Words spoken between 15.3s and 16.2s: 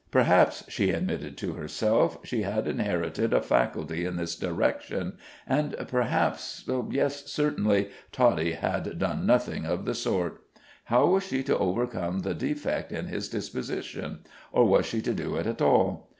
it at all?